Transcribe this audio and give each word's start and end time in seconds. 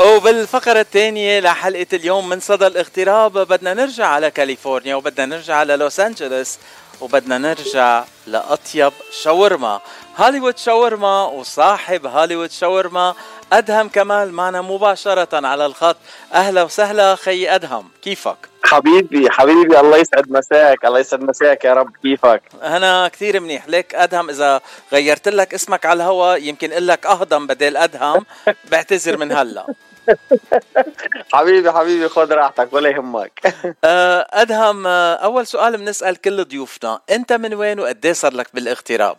وبالفقرة 0.00 0.80
الثانية 0.80 1.40
لحلقة 1.40 1.86
اليوم 1.92 2.28
من 2.28 2.40
صدى 2.40 2.66
الاغتراب 2.66 3.32
بدنا 3.32 3.74
نرجع 3.74 4.06
على 4.06 4.30
كاليفورنيا 4.30 4.94
وبدنا 4.94 5.26
نرجع 5.26 5.56
على 5.56 5.76
لوس 5.76 6.00
أنجلوس 6.00 6.58
وبدنا 7.00 7.38
نرجع 7.38 8.04
لأطيب 8.26 8.92
شاورما. 9.22 9.80
هوليوود 10.16 10.58
شاورما 10.58 11.24
وصاحب 11.24 12.06
هوليوود 12.06 12.50
شاورما 12.50 13.14
أدهم 13.52 13.88
كمال 13.88 14.32
معنا 14.32 14.60
مباشرة 14.60 15.46
على 15.46 15.66
الخط. 15.66 15.96
أهلا 16.34 16.62
وسهلا 16.62 17.14
خي 17.14 17.54
أدهم 17.54 17.88
كيفك؟ 18.02 18.36
حبيبي 18.64 19.30
حبيبي 19.30 19.80
الله 19.80 19.96
يسعد 19.96 20.30
مساك 20.30 20.84
الله 20.84 20.98
يسعد 20.98 21.22
مساك 21.22 21.64
يا 21.64 21.74
رب 21.74 21.90
كيفك؟ 22.02 22.42
أنا 22.62 23.08
كثير 23.08 23.40
منيح. 23.40 23.68
ليك 23.68 23.94
أدهم 23.94 24.30
إذا 24.30 24.60
غيرت 24.92 25.28
لك 25.28 25.54
اسمك 25.54 25.86
على 25.86 26.02
الهواء 26.02 26.42
يمكن 26.42 26.72
أقول 26.72 26.88
لك 26.88 27.06
أهضم 27.06 27.46
بدل 27.46 27.76
أدهم 27.76 28.26
بعتذر 28.70 29.16
من 29.16 29.32
هلا. 29.32 29.66
حبيبي 31.32 31.72
حبيبي 31.72 32.08
خذ 32.08 32.32
راحتك 32.32 32.72
ولا 32.72 32.88
يهمك. 32.88 33.40
آه، 33.84 34.26
أدهم 34.30 34.86
آه، 34.86 35.14
أول 35.14 35.46
سؤال 35.46 35.76
بنسأل 35.76 36.16
كل 36.16 36.44
ضيوفنا. 36.44 37.00
أنت 37.10 37.32
من 37.32 37.54
وين 37.54 37.80
وقد 37.80 38.06
صار 38.06 38.34
لك 38.34 38.46
بالاغتراب؟ 38.54 39.16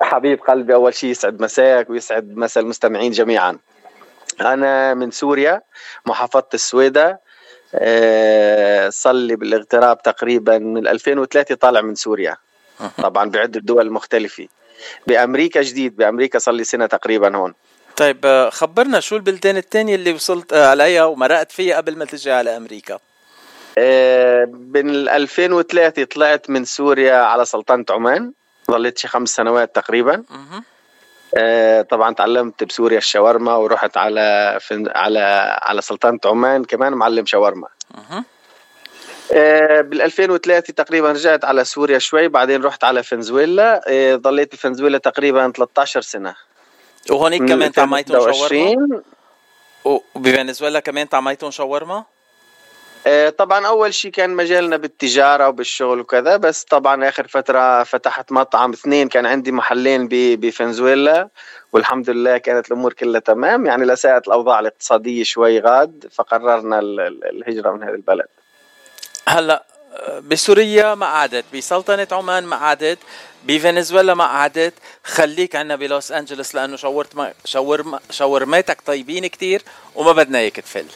حبيب 0.00 0.40
قلبي 0.40 0.74
أول 0.74 0.94
شيء 0.94 1.10
يسعد 1.10 1.42
مساك 1.42 1.90
ويسعد 1.90 2.36
مسا 2.36 2.60
المستمعين 2.60 3.12
جميعا. 3.12 3.58
أنا 4.40 4.94
من 4.94 5.10
سوريا 5.10 5.62
محافظة 6.06 6.48
السويدة. 6.54 7.20
أه 7.74 8.88
صلي 8.90 9.36
بالاغتراب 9.36 10.02
تقريبا 10.02 10.58
من 10.58 10.86
2003 10.88 11.54
طالع 11.54 11.80
من 11.80 11.94
سوريا. 11.94 12.36
طبعا 12.98 13.30
بعدة 13.30 13.60
دول 13.60 13.90
مختلفة 13.92 14.48
بأمريكا 15.06 15.62
جديد 15.62 15.96
بأمريكا 15.96 16.38
صار 16.38 16.54
لي 16.54 16.64
سنة 16.64 16.86
تقريبا 16.86 17.36
هون. 17.36 17.54
طيب 18.02 18.18
آه، 18.24 18.50
خبرنا 18.50 19.00
شو 19.00 19.16
البلدان 19.16 19.56
الثانية 19.56 19.94
اللي 19.94 20.12
وصلت 20.12 20.52
آه، 20.52 20.66
عليها 20.70 21.04
ومرقت 21.04 21.52
فيها 21.52 21.76
قبل 21.76 21.98
ما 21.98 22.04
تجي 22.04 22.32
على 22.32 22.56
أمريكا؟ 22.56 22.98
من 24.74 25.08
2003 25.08 26.04
طلعت 26.04 26.50
من 26.50 26.64
سوريا 26.64 27.14
على 27.14 27.44
سلطنة 27.44 27.84
عمان 27.90 28.32
ظليت 28.70 28.98
شي 28.98 29.08
خمس 29.08 29.28
سنوات 29.28 29.74
تقريبا. 29.74 30.22
آه 31.36 31.82
طبعا 31.82 32.14
تعلمت 32.14 32.64
بسوريا 32.64 32.98
الشاورما 32.98 33.54
ورحت 33.56 33.96
على 33.96 34.58
على 34.94 35.20
على 35.62 35.82
سلطنة 35.82 36.18
عمان 36.24 36.64
كمان 36.64 36.92
معلم 36.92 37.26
شاورما. 37.26 37.68
آه 39.32 39.80
بال 39.80 40.02
2003 40.02 40.72
تقريبا 40.72 41.12
رجعت 41.12 41.44
على 41.44 41.64
سوريا 41.64 41.98
شوي 41.98 42.28
بعدين 42.28 42.62
رحت 42.64 42.84
على 42.84 43.02
فنزويلا. 43.02 43.84
آه 43.88 44.16
ضليت 44.16 44.54
بفنزويلا 44.54 44.98
تقريبا 44.98 45.52
13 45.56 46.00
سنة. 46.00 46.34
وهونيك 47.10 47.44
كمان 47.44 47.72
تعميتهم 47.72 48.32
شاورما؟ 48.32 49.02
وبفنزويلا 49.84 50.80
كمان 50.80 51.08
تعميتهم 51.08 51.50
شاورما؟ 51.50 52.04
آه، 53.06 53.28
طبعا 53.28 53.66
أول 53.66 53.94
شيء 53.94 54.10
كان 54.10 54.30
مجالنا 54.30 54.76
بالتجارة 54.76 55.48
وبالشغل 55.48 56.00
وكذا 56.00 56.36
بس 56.36 56.64
طبعا 56.64 57.08
آخر 57.08 57.26
فترة 57.26 57.82
فتحت 57.82 58.32
مطعم 58.32 58.72
اثنين 58.72 59.08
كان 59.08 59.26
عندي 59.26 59.52
محلين 59.52 60.08
بفنزويلا 60.10 61.28
والحمد 61.72 62.10
لله 62.10 62.38
كانت 62.38 62.66
الأمور 62.68 62.92
كلها 62.92 63.20
تمام 63.20 63.66
يعني 63.66 63.84
لساءت 63.84 64.28
الأوضاع 64.28 64.60
الاقتصادية 64.60 65.22
شوي 65.24 65.60
غاد 65.60 66.08
فقررنا 66.12 66.78
الهجرة 66.78 67.70
من 67.72 67.82
هذا 67.82 67.94
البلد 67.94 68.26
هلأ 69.28 69.71
بسوريا 70.22 70.94
ما 70.94 71.06
قعدت 71.06 71.44
بسلطنة 71.54 72.08
عمان 72.12 72.44
ما 72.44 72.56
قعدت 72.56 72.98
بفنزويلا 73.44 74.14
ما 74.14 74.24
قعدت 74.24 74.74
خليك 75.04 75.56
عنا 75.56 75.76
بلوس 75.76 76.12
انجلوس 76.12 76.54
لأنه 76.54 76.76
شاورت 76.76 77.16
ما 77.16 77.32
شاورما 77.44 78.00
شاورماتك 78.10 78.80
طيبين 78.86 79.26
كتير 79.26 79.62
وما 79.94 80.12
بدنا 80.12 80.38
إياك 80.38 80.56
تفل. 80.56 80.86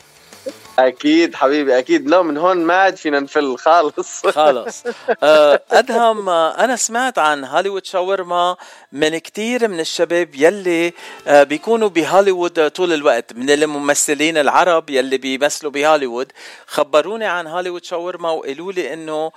أكيد 0.79 1.35
حبيبي 1.35 1.79
أكيد. 1.79 2.09
لو 2.11 2.23
من 2.23 2.37
هون 2.37 2.57
ما 2.57 2.75
عاد 2.75 2.97
فينا 2.97 3.21
نفل 3.21 3.57
خالص. 3.59 4.27
خالص. 4.27 4.83
آه، 5.23 5.63
أدهم 5.71 6.29
آه، 6.29 6.65
أنا 6.65 6.77
سمعت 6.77 7.19
عن 7.19 7.45
هوليوود 7.45 7.85
شاورما 7.87 8.57
من 8.93 9.19
كتير 9.19 9.69
من 9.69 9.81
الشباب 9.81 10.35
يلي 10.35 10.93
آه، 11.27 11.43
بيكونوا 11.43 11.89
بهوليوود 11.89 12.71
طول 12.71 12.93
الوقت 12.93 13.33
من 13.33 13.51
الممثلين 13.51 14.39
العرب 14.39 14.91
يلي 14.91 15.19
بيمثلوا 15.19 15.73
بهوليوود. 15.73 16.33
خبروني 16.67 17.25
عن 17.27 17.47
هوليوود 17.47 17.85
شاورما 17.85 18.31
وقالوا 18.31 18.73
لي 18.73 18.93
إنه 18.93 19.33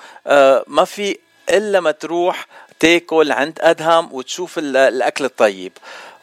ما 0.67 0.85
في 0.85 1.17
إلا 1.49 1.79
ما 1.79 1.91
تروح 1.91 2.47
تاكل 2.79 3.31
عند 3.31 3.59
أدهم 3.61 4.13
وتشوف 4.13 4.59
الأكل 4.59 5.25
الطيب. 5.25 5.71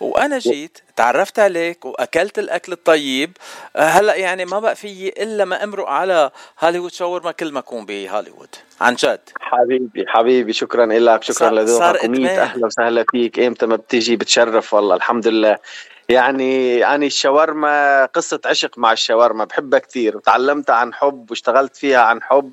وأنا 0.01 0.39
جيت 0.39 0.79
تعرفت 0.97 1.39
عليك 1.39 1.85
وأكلت 1.85 2.39
الأكل 2.39 2.73
الطيب. 2.73 3.37
هلأ 3.77 4.15
يعني 4.15 4.45
ما 4.45 4.61
بقى 4.61 4.77
في 4.77 5.09
إلا 5.09 5.45
ما 5.45 5.65
أمرق 5.65 5.89
على 5.89 6.31
هوليوود 6.61 6.93
شاورما 6.93 7.33
كل 7.33 7.53
ما 7.53 7.59
أكون 7.59 7.87
بهوليوود. 7.87 8.49
عن 8.81 8.95
جد. 8.95 9.21
حبيبي 9.41 10.05
حبيبي 10.09 10.53
شكرا 10.53 10.87
لك 10.87 11.23
شكرا 11.23 11.51
لذوقك. 11.51 12.05
وميت 12.05 12.31
أهلا 12.31 12.67
وسهلا 12.67 13.05
فيك. 13.11 13.39
إمتى 13.39 13.67
ما 13.67 13.77
بتيجي 13.77 14.17
بتشرف 14.17 14.75
والله 14.75 14.95
الحمد 14.95 15.29
لله. 15.29 15.59
يعني 16.09 16.85
أنا 16.95 17.07
الشاورما 17.07 18.05
قصة 18.05 18.41
عشق 18.45 18.79
مع 18.79 18.93
الشاورما 18.93 19.45
بحبها 19.45 19.79
كثير. 19.79 20.17
وتعلمتها 20.17 20.75
عن 20.75 20.95
حب 20.95 21.27
واشتغلت 21.31 21.77
فيها 21.77 22.01
عن 22.01 22.23
حب. 22.23 22.53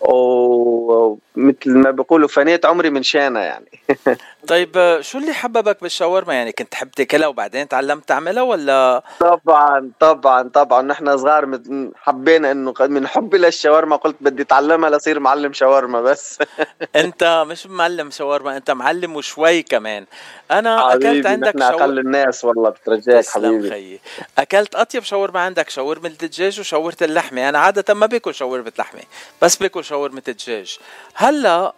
ومثل 0.00 1.18
ما 1.66 1.90
بيقولوا 1.90 2.28
فنيت 2.28 2.66
عمري 2.66 2.90
من 2.90 3.02
شانها 3.02 3.42
يعني. 3.42 3.70
طيب 4.48 4.98
شو 5.00 5.18
اللي 5.18 5.32
حببك 5.32 5.82
بالشاورما؟ 5.82 6.34
يعني 6.34 6.52
كنت 6.52 6.72
تحب 6.72 6.90
تاكلها 6.90 7.28
وبعدين 7.28 7.68
تعلمت 7.68 8.08
تعملها 8.08 8.42
ولا؟ 8.42 9.02
طبعا 9.20 9.90
طبعا 10.00 10.48
طبعا. 10.48 10.82
نحن 10.82 11.16
صغار 11.16 11.60
حبينا 11.96 12.52
إنه 12.52 12.74
من 12.80 13.06
حبي 13.06 13.38
للشاورما 13.38 13.96
قلت 13.96 14.16
بدي 14.20 14.42
أتعلمها 14.42 14.90
لصير 14.90 15.20
معلم 15.20 15.52
شاورما 15.52 16.00
بس. 16.00 16.38
أنت 16.96 17.44
مش 17.46 17.66
معلم 17.66 18.10
شاورما 18.10 18.56
أنت 18.56 18.70
معلم 18.70 19.16
وشوي 19.16 19.62
كمان. 19.62 20.06
أنا 20.50 20.94
أكلت 20.94 21.26
عندك 21.26 21.58
شاورما 21.58 21.84
أقل 21.84 21.98
الناس 21.98 22.44
والله 22.44 22.70
بترجاك 22.70 23.26
حبيبي. 23.26 23.70
خيي. 23.70 24.00
أكلت 24.38 24.74
أطيب 24.74 25.02
شاورما 25.02 25.40
عندك 25.40 25.70
شاورما 25.70 26.08
الدجاج 26.08 26.60
وشاورما 26.60 26.96
اللحمة. 27.02 27.48
أنا 27.48 27.58
عادة 27.58 27.94
ما 27.94 28.06
باكل 28.06 28.34
شاورما 28.34 28.72
لحمة 28.78 29.02
بس 29.42 29.56
باكل 29.56 29.84
شاورما 29.84 30.18
الدجاج. 30.18 30.78
هلأ 31.14 31.72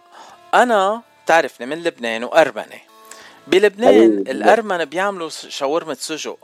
أنا 0.55 1.03
بتعرفني 1.29 1.67
من 1.67 1.83
لبنان 1.83 2.25
وأرمنة. 2.25 2.81
بلبنان 3.47 4.25
الأرمنة 4.29 4.85
بيعملوا 4.85 5.29
شاورما 5.29 5.95
سجق. 5.95 6.39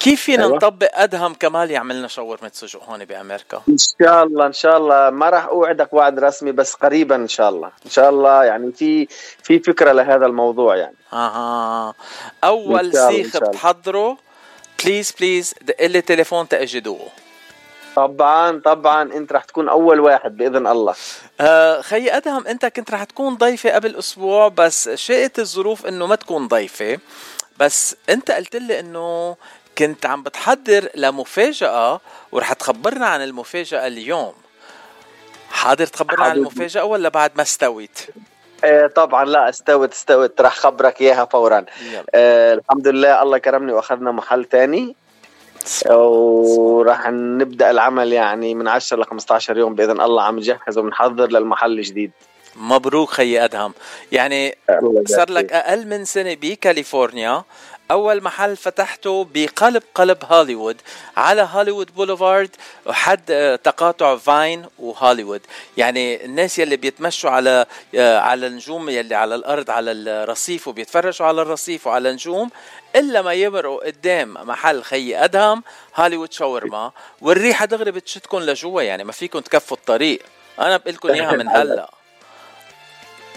كيف 0.00 0.22
فينا 0.22 0.44
أيوة. 0.44 0.56
نطبق 0.56 0.88
أدهم 0.94 1.34
كمال 1.34 1.70
يعملنا 1.70 2.08
شاورما 2.08 2.50
سجق 2.52 2.84
هون 2.84 3.04
بأمريكا؟ 3.04 3.62
إن 3.68 3.76
شاء 3.78 4.24
الله 4.24 4.46
إن 4.46 4.52
شاء 4.52 4.76
الله. 4.76 5.10
ما 5.10 5.30
راح 5.30 5.44
أوعدك 5.44 5.92
وعد 5.92 6.18
رسمي 6.18 6.52
بس 6.52 6.74
قريبا 6.74 7.16
إن 7.16 7.28
شاء 7.28 7.48
الله. 7.48 7.70
إن 7.86 7.90
شاء 7.90 8.10
الله 8.10 8.44
يعني 8.44 8.72
في 8.72 9.06
في 9.42 9.58
فكرة 9.58 9.92
لهذا 9.92 10.26
الموضوع 10.26 10.76
يعني. 10.76 10.96
أها. 11.12 11.94
أول 12.44 12.92
سيخ 12.92 13.36
بتحضره 13.36 14.18
please 14.84 15.12
please 15.20 15.54
دق 15.62 15.86
لي 15.86 16.00
تليفون 16.00 16.48
تاجي 16.48 16.80
دوقه 16.80 17.10
طبعا 17.96 18.60
طبعا 18.64 19.02
أنت 19.02 19.32
رح 19.32 19.44
تكون 19.44 19.68
أول 19.68 20.00
واحد 20.00 20.36
بإذن 20.36 20.66
الله. 20.66 20.94
آه 21.40 21.80
خي 21.80 22.10
أدهم 22.10 22.46
أنت 22.46 22.66
كنت 22.66 22.90
رح 22.90 23.04
تكون 23.04 23.34
ضيفة 23.34 23.70
قبل 23.70 23.96
أسبوع 23.96 24.48
بس 24.48 24.88
شاءت 24.88 25.38
الظروف 25.38 25.86
إنه 25.86 26.06
ما 26.06 26.14
تكون 26.14 26.48
ضيفة. 26.48 26.98
بس 27.58 27.96
أنت 28.10 28.30
قلت 28.30 28.56
لي 28.56 28.80
إنه 28.80 29.36
كنت 29.78 30.06
عم 30.06 30.22
بتحضر 30.22 30.88
لمفاجأة 30.94 32.00
ورح 32.32 32.52
تخبرنا 32.52 33.06
عن 33.06 33.22
المفاجأة 33.22 33.86
اليوم. 33.86 34.34
حاضر 35.50 35.86
تخبرنا 35.86 36.24
عن 36.24 36.36
المفاجأة 36.36 36.84
ولا 36.84 37.08
بعد 37.08 37.32
ما 37.36 37.42
استويت؟ 37.42 37.98
إيه 38.64 38.86
طبعا 38.86 39.24
لا 39.24 39.48
استوت 39.48 39.92
استوت. 39.92 40.40
رح 40.40 40.56
خبرك 40.56 41.00
إياها 41.00 41.24
فورا. 41.24 41.64
آه 42.14 42.54
الحمد 42.54 42.88
لله 42.88 43.22
الله 43.22 43.38
كرمني 43.38 43.72
وأخذنا 43.72 44.12
محل 44.12 44.44
تاني. 44.44 44.96
وراح 45.86 47.08
نبدأ 47.10 47.70
العمل 47.70 48.12
يعني 48.12 48.54
من 48.54 48.68
10 48.68 49.00
ل 49.00 49.04
15 49.04 49.58
يوم 49.58 49.74
بإذن 49.74 50.00
الله 50.00 50.22
عم 50.22 50.36
نجهز 50.36 50.78
وبنحضر 50.78 51.26
للمحل 51.26 51.78
الجديد. 51.78 52.10
مبروك 52.56 53.10
خي 53.10 53.44
أدهم. 53.44 53.74
يعني 54.12 54.56
صار 55.06 55.30
لك 55.30 55.52
أقل 55.52 55.86
من 55.86 56.04
سنة 56.04 56.34
بكاليفورنيا. 56.34 57.44
أول 57.90 58.22
محل 58.22 58.56
فتحته 58.56 59.26
بقلب 59.34 59.82
قلب 59.94 60.18
هوليوود 60.24 60.76
على 61.16 61.48
هوليوود 61.52 61.94
بوليفارد 61.94 62.50
وحد 62.86 63.58
تقاطع 63.64 64.16
فاين 64.16 64.66
وهوليوود. 64.78 65.40
يعني 65.76 66.24
الناس 66.24 66.58
يلي 66.58 66.76
بيتمشوا 66.76 67.30
على 67.30 67.66
على 67.94 68.46
النجوم 68.46 68.88
يلي 68.88 69.14
على 69.14 69.34
الأرض 69.34 69.70
على 69.70 69.92
الرصيف 69.92 70.68
وبيتفرجوا 70.68 71.26
على 71.26 71.42
الرصيف 71.42 71.86
وعلى 71.86 72.08
النجوم 72.10 72.50
إلا 72.96 73.22
ما 73.22 73.32
يمرقوا 73.32 73.86
قدام 73.86 74.34
محل 74.34 74.82
خي 74.82 75.16
أدهم 75.16 75.62
هوليوود 75.96 76.32
شاورما. 76.32 76.92
والريحة 77.20 77.64
دغري 77.64 77.90
بتشدكم 77.90 78.38
لجوا 78.38 78.82
يعني 78.82 79.04
ما 79.04 79.12
فيكم 79.12 79.38
تكفوا 79.38 79.76
الطريق. 79.76 80.22
أنا 80.60 80.76
بقول 80.76 80.94
لكم 80.94 81.08
إياها 81.08 81.32
من 81.32 81.48
هلأ. 81.56 81.90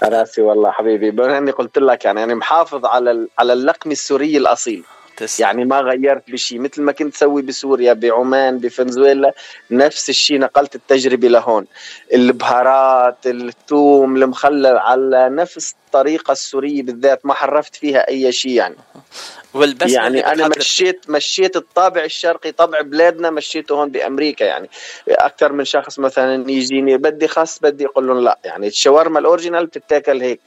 رأسي 0.04 0.42
والله 0.42 0.72
حبيبي. 0.72 1.12
بما 1.12 1.38
إني 1.38 1.52
قلت 1.52 1.78
لك 1.78 2.06
يعني 2.06 2.24
أنا 2.24 2.36
محافظ 2.36 2.86
على 2.86 3.28
على 3.40 3.54
اللقمه 3.54 3.92
السوريه 3.92 4.38
الأصيل. 4.38 4.84
تسلم. 5.18 5.48
يعني 5.48 5.66
ما 5.66 5.80
غيرت 5.80 6.32
بشيء 6.32 6.60
مثل 6.60 6.82
ما 6.82 6.92
كنت 6.92 7.14
تسوي 7.14 7.42
بسوريا 7.42 7.94
بعمان 7.94 8.58
بفنزويلا 8.58 9.34
نفس 9.72 10.10
الشيء 10.10 10.40
نقلت 10.40 10.76
التجربة 10.76 11.28
لهون. 11.28 11.66
البهارات 12.14 13.18
الثوم 13.26 14.16
المخلل 14.16 14.78
على 14.78 15.30
نفس 15.30 15.76
الطريقة 15.86 16.32
السورية 16.32 16.84
بالذات 16.84 17.26
ما 17.26 17.34
حرفت 17.34 17.76
فيها 17.76 18.08
أي 18.08 18.32
شيء 18.32 18.52
يعني. 18.52 18.76
والبس 19.54 19.92
يعني 19.92 20.28
أنا 20.28 20.50
مشيت 20.58 21.10
مشيت 21.10 21.56
الطابع 21.56 22.04
الشرقي 22.04 22.52
طبع 22.52 22.82
بلادنا 22.82 23.30
مشيته 23.30 23.76
هون 23.76 23.90
بأمريكا 23.90 24.44
يعني. 24.44 24.70
أكثر 25.10 25.52
من 25.52 25.66
شخص 25.66 26.00
مثلا 26.00 26.52
يجيني 26.52 26.98
بدي 26.98 27.28
خس 27.28 27.60
بدي 27.60 27.86
أقول 27.86 28.08
لهم 28.08 28.20
لا. 28.20 28.40
يعني 28.46 28.68
الشاورما 28.68 29.20
الأوريجينال 29.20 29.66
بتتاكل 29.66 30.22
هيك. 30.22 30.42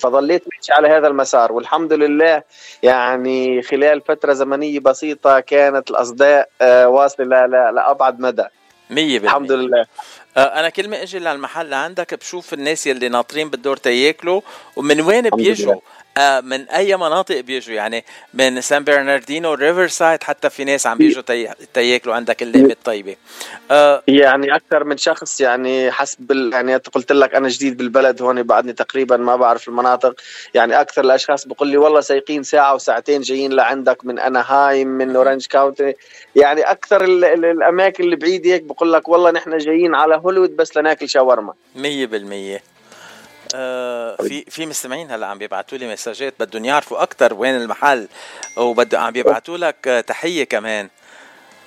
فظليت 0.00 0.42
ماشي 0.56 0.72
على 0.72 0.88
هذا 0.88 1.08
المسار. 1.08 1.52
والحمد 1.52 1.92
لله 1.92 2.42
يعني 2.82 3.62
خلال 3.62 4.00
فترة 4.00 4.32
زمنية 4.32 4.80
بسيطة 4.80 5.40
كانت 5.40 5.90
الأصداء 5.90 6.48
آه، 6.62 6.88
واصلة 6.88 7.46
لأبعد 7.46 8.20
مدى. 8.20 8.44
100% 8.90 8.92
الحمد 9.24 9.52
لله. 9.52 9.86
آه، 10.36 10.60
أنا 10.60 10.68
كل 10.68 10.88
ما 10.88 11.02
إجي 11.02 11.18
للمحل 11.18 11.68
لعندك 11.70 12.14
بشوف 12.14 12.54
الناس 12.54 12.86
يلي 12.86 13.08
ناطرين 13.08 13.50
بالدور 13.50 13.76
تياكلوا 13.76 14.40
ومن 14.76 15.00
وين 15.00 15.30
بيجوا؟ 15.30 15.74
من 16.42 16.68
أي 16.68 16.96
مناطق 16.96 17.40
بيجوا؟ 17.40 17.74
يعني 17.74 18.04
من 18.34 18.60
سان 18.60 18.84
برناردينو 18.84 19.54
ريفر 19.54 19.88
سايد 19.88 20.22
حتى 20.22 20.50
في 20.50 20.64
ناس 20.64 20.86
عم 20.86 20.98
بيجوا 20.98 21.22
تياكلوا 21.74 22.14
عندك 22.14 22.42
اللقمه 22.42 22.70
الطيبة. 22.70 23.16
آه 23.70 24.02
يعني 24.08 24.56
أكثر 24.56 24.84
من 24.84 24.96
شخص 24.96 25.40
يعني 25.40 25.90
حسب 25.90 26.32
يعني 26.52 26.76
قلت 26.76 27.12
لك 27.12 27.34
أنا 27.34 27.48
جديد 27.48 27.76
بالبلد 27.76 28.22
هون 28.22 28.42
بعدني 28.42 28.72
تقريبا 28.72 29.16
ما 29.16 29.36
بعرف 29.36 29.68
المناطق. 29.68 30.14
يعني 30.54 30.80
أكثر 30.80 31.04
الأشخاص 31.04 31.46
بقول 31.46 31.68
لي 31.68 31.76
والله 31.76 32.00
سايقين 32.00 32.42
ساعة 32.42 32.74
وساعتين 32.74 33.20
جايين 33.20 33.52
لعندك 33.52 34.04
من 34.04 34.18
أناهايم 34.18 34.88
من 34.88 35.16
اورنج 35.16 35.46
كاونتي. 35.46 35.94
يعني 36.36 36.60
أكثر 36.60 37.04
الأماكن 37.04 38.04
اللي 38.04 38.16
بعيده 38.16 38.50
هيك 38.50 38.62
بقول 38.62 38.92
لك 38.92 39.08
والله 39.08 39.30
نحن 39.30 39.58
جايين 39.58 39.94
على 39.94 40.20
هوليوود 40.24 40.56
بس 40.56 40.76
لناكل 40.76 41.08
شاورما. 41.08 41.52
100% 41.76 42.77
آه 43.54 44.16
في 44.16 44.44
في 44.48 44.66
مستمعين 44.66 45.10
هلا 45.10 45.26
عم 45.26 45.38
بيبعتوا 45.38 45.78
لي 45.78 45.92
مساجات 45.92 46.34
بدهم 46.40 46.64
يعرفوا 46.64 47.02
أكثر 47.02 47.34
وين 47.34 47.56
المحل 47.56 48.08
وبده 48.56 49.00
عم 49.00 49.12
بيبعتوا 49.12 49.56
لك 49.56 50.04
تحية 50.06 50.44
كمان. 50.44 50.88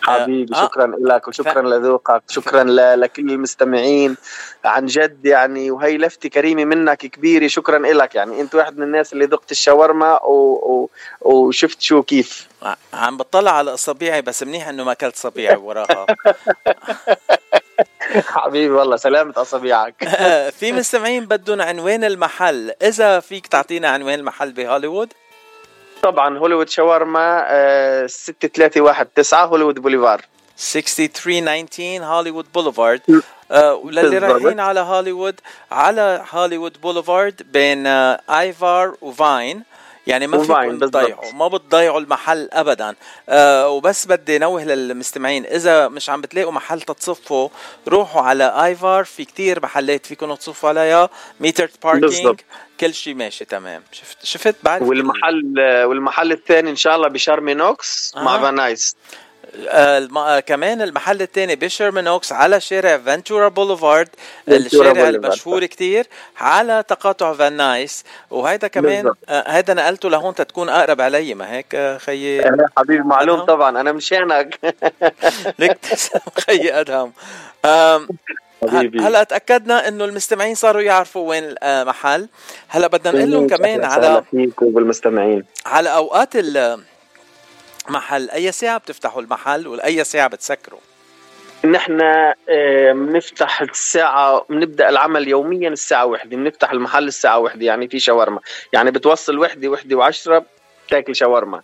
حبيبي 0.01 0.56
آه. 0.56 0.66
شكرا 0.66 0.95
لك 1.00 1.28
وشكرا 1.28 1.62
ف... 1.62 1.66
لذوقك 1.66 2.24
شكرا 2.30 2.63
ل... 2.63 3.01
لكل 3.01 3.31
المستمعين. 3.31 4.18
عن 4.66 4.86
جد 4.86 5.25
يعني 5.25 5.72
وهي 5.72 5.98
لفتة 5.98 6.30
كريمة 6.30 6.66
منك 6.66 6.98
كبيرة 6.98 7.48
شكرا 7.48 7.80
لك. 7.80 8.16
يعني 8.16 8.42
أنت 8.42 8.56
واحد 8.56 8.77
من 8.77 8.84
الناس 8.84 9.13
اللي 9.13 9.25
ذقت 9.25 9.51
الشاورما 9.51 10.24
و... 10.24 10.34
و... 10.34 10.89
وشفت 11.22 11.81
شو 11.81 12.04
كيف. 12.04 12.48
عم 12.94 13.18
بطلع 13.18 13.51
على 13.51 13.74
اصابيعي 13.74 14.22
بس 14.22 14.44
منيح 14.44 14.68
إنه 14.68 14.84
ما 14.84 14.92
أكلت 14.92 15.16
صبيعي 15.16 15.56
وراها. 15.56 16.06
حبيبي 18.36 18.74
والله 18.74 18.96
سلامة 18.96 19.34
أصابيعك 19.38 19.96
في 20.60 20.72
مستمعين 20.72 21.25
بدهم 21.25 21.62
عنوان 21.62 22.04
المحل. 22.04 22.72
إذا 22.81 23.19
فيك 23.19 23.48
تعطينا 23.48 23.90
عنوان 23.90 24.19
المحل 24.19 24.52
بهوليوود؟ 24.52 25.13
طبعا 26.04 26.38
هوليوود 26.38 26.69
شاورما 26.69 27.48
6319 28.08 29.38
هوليوود 29.38 29.80
بوليفارد. 29.80 30.22
6319 30.56 32.06
هوليوود 32.06 32.46
بوليفارد. 32.54 33.02
وللي 33.52 34.18
رايحين 34.18 34.60
على 34.60 34.80
هوليوود 34.80 35.40
على 35.72 36.25
هوليوود 36.31 36.81
بوليفارد 36.81 37.42
بين 37.52 37.88
آيفار 37.88 38.96
وفاين. 39.02 39.63
يعني 40.07 40.27
ما 40.27 40.44
فيكم 40.44 40.80
تضيعوا 40.80 41.31
ما 41.33 41.48
بتضيعوا 41.48 42.00
المحل 42.00 42.50
ابدا. 42.51 42.95
آه 43.30 43.69
وبس 43.69 44.06
بدي 44.06 44.38
نوه 44.38 44.63
للمستمعين 44.63 45.45
إذا 45.45 45.88
مش 45.88 46.09
عم 46.09 46.21
بتلاقوا 46.21 46.51
محل 46.51 46.81
تتصفوا 46.81 47.50
روحوا 47.88 48.21
على 48.21 48.65
آيفار 48.65 49.03
في 49.03 49.25
كتير 49.25 49.63
محلات 49.63 50.06
فيكم 50.06 50.33
تصفوا 50.33 50.69
عليها 50.69 51.09
meter 51.40 51.72
parking 51.84 52.40
كل 52.80 52.94
شيء 52.94 53.15
ماشي 53.15 53.45
تمام. 53.45 53.83
شفت 53.92 54.25
شفت؟ 54.25 54.56
بعد 54.63 54.81
والمحل 54.81 55.59
والمحل 55.86 56.31
الثاني 56.31 56.69
إن 56.69 56.75
شاء 56.75 56.95
الله 56.95 57.07
بشيرمان 57.08 57.54
اوكس 57.54 58.13
آه. 58.15 58.24
مع 58.24 58.42
فان 58.42 58.63
نايس 58.63 58.96
الم... 59.56 60.18
آه 60.18 60.39
كمان 60.39 60.81
المحل 60.81 61.21
الثاني 61.21 61.56
بشيرمان 61.56 62.07
اوكس 62.07 62.31
على 62.31 62.59
شارع 62.62 62.98
فانتورا 62.98 63.48
بوليفارد 63.48 64.09
الشارع 64.48 65.09
المشهور 65.09 65.65
كتير 65.65 66.07
على 66.38 66.83
تقاطع 66.88 67.33
فان 67.33 67.53
نايس. 67.53 68.03
وهيدا 68.30 68.68
كمان 68.68 69.12
آه 69.30 69.44
هيدا 69.48 69.74
نقلته 69.74 70.09
لهون 70.09 70.36
تتكون 70.36 70.69
أقرب 70.69 71.01
علي 71.01 71.33
ما 71.33 71.51
هيك 71.51 71.75
آه، 71.75 71.98
خيي؟ 71.98 72.51
حبيبي 72.77 73.03
معلوم 73.03 73.36
أدهم. 73.36 73.48
طبعا 73.48 73.81
أنا 73.81 73.92
مشانك 73.92 74.59
لك 75.59 75.77
خيي 76.48 76.80
أدهم. 76.80 77.13
هلأ 79.00 79.24
تأكدنا 79.24 79.88
إنه 79.88 80.06
المستمعين 80.06 80.56
صاروا 80.56 80.81
يعرفوا 80.81 81.30
وين 81.30 81.56
المحل 81.63 82.27
هلأ 82.68 82.88
بدنا 82.88 83.18
نقول 83.18 83.31
لهم 83.31 83.48
كمان 83.48 83.83
على 83.83 84.24
فيك 84.31 84.62
وبالمستمعين. 84.62 85.45
على 85.65 85.95
أوقات 85.95 86.36
محل. 87.89 88.30
أي 88.30 88.51
ساعة 88.51 88.78
بتفتحوا 88.78 89.22
المحل 89.22 89.68
واي 89.68 90.04
ساعة 90.04 90.28
بتسكروا؟ 90.28 90.80
نحن 91.66 92.01
بنفتح 92.94 93.62
الساعة 93.62 94.45
بنبدأ 94.50 94.89
العمل 94.89 95.28
يوميا 95.28 95.69
الساعة 95.69 96.06
وحدة 96.06 96.38
بنفتح 96.38 96.72
المحل 96.72 97.07
الساعة 97.07 97.39
وحدة 97.39 97.66
يعني 97.66 97.88
في 97.88 98.00
شاورما. 98.00 98.39
يعني 98.74 98.92
بتوصل 98.92 99.38
وحدة 99.38 99.68
وحدة 99.68 99.95
وعشرة 99.95 100.45
بتاكل 100.88 101.16
شاورما. 101.16 101.62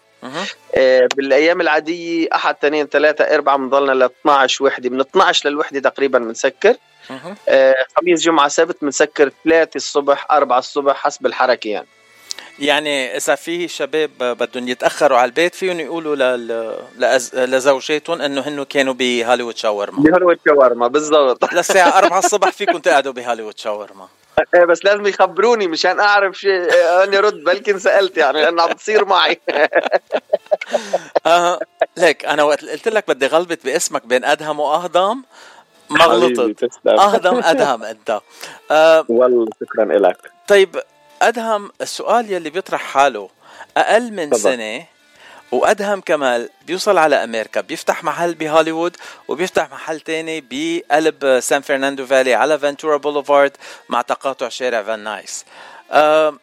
أه 0.75 1.07
بالأيام 1.15 1.61
العادية 1.61 2.27
أحد 2.35 2.55
اثنين 2.55 2.87
ثلاثة 2.87 3.23
أربعة 3.23 3.57
بنضلنا 3.57 3.91
ل 3.91 4.03
12 4.03 4.63
وحده 4.63 4.89
من 4.89 4.99
12 4.99 5.49
للوحدة 5.49 5.89
تقريبا 5.89 6.19
بنسكر. 6.19 6.75
أه 7.49 7.75
خميس 7.97 8.21
جمعة 8.21 8.47
سبت 8.47 8.77
بنسكر 8.81 9.31
ثلاثة 9.43 9.75
الصبح 9.75 10.31
أربعة 10.31 10.59
الصبح 10.59 10.95
حسب 10.95 11.25
الحركة 11.25 11.67
يعني. 11.67 11.87
يعني 12.59 13.18
إذا 13.18 13.36
في 13.36 13.68
شباب 13.68 14.09
بدهم 14.19 14.68
يتأخروا 14.68 15.18
على 15.18 15.30
البيت 15.30 15.56
فيهم 15.56 15.80
يقولوا 15.80 16.15
لز... 16.98 17.36
لزوجاتهم 17.36 18.21
إنه 18.21 18.42
هن 18.42 18.63
كانوا 18.63 18.94
بهوليوود 18.94 19.57
شاورما. 19.57 20.04
بهوليوود 20.04 20.39
شاورما 20.48 20.88
بالضبط. 20.88 21.54
للساعة 21.54 21.98
4 21.98 22.19
الصبح 22.19 22.50
فيكم 22.50 22.77
تقعدوا 22.77 23.13
بهوليوود 23.13 23.57
شاورما. 23.57 24.07
إيه 24.56 24.65
بس 24.65 24.86
لازم 24.86 25.07
يخبروني 25.07 25.68
مشان 25.68 26.00
أعرف 26.00 26.39
شيء 26.39 26.69
أني 27.04 27.18
رد 27.18 27.44
بلكن 27.44 27.80
سألت 27.80 28.18
يعني 28.18 28.42
لأنه 28.42 28.61
عم 28.61 28.71
تصير 28.71 29.06
معي. 29.06 29.42
آه 31.26 31.59
ليك 31.97 32.26
أنا 32.26 32.44
وقت 32.44 32.66
قلت 32.66 32.87
لك 32.87 33.04
بدي 33.07 33.28
غلبت 33.28 33.66
باسمك 33.66 34.06
بين 34.06 34.26
أدهم 34.26 34.59
وأهضم 34.59 35.21
ما 35.90 36.06
غلطت 36.06 36.69
أهضم 36.87 37.37
أدهم 37.44 37.83
أنت. 37.83 38.21
آه 38.71 39.06
والله 39.09 39.47
شكرا 39.61 39.85
لك 39.85 40.18
طيب 40.47 40.76
أدهم 41.21 41.71
السؤال 41.81 42.31
يلي 42.31 42.50
بيطرح 42.50 42.81
حاله. 42.81 43.30
أقل 43.78 44.12
من 44.14 44.30
طبعا. 44.30 44.42
سنة 44.42 44.86
وأدهم 45.52 46.02
كمال 46.02 46.50
بيوصل 46.66 46.97
على 46.97 47.24
أمريكا. 47.24 47.62
بيفتح 47.62 48.04
محل 48.04 48.33
بهوليوود 48.33 48.97
وبيفتح 49.28 49.71
محل 49.71 50.00
تاني 50.00 50.44
بقلب 50.52 51.40
سان 51.40 51.62
فرناندو 51.62 52.06
فالي 52.06 52.33
على 52.33 52.59
فانتورا 52.59 52.97
بوليفارد 52.97 53.52
مع 53.90 54.02
تقاطع 54.02 54.50
شارع 54.50 54.83
فان 54.83 55.00
نايس. 55.00 55.45
أه 55.92 56.38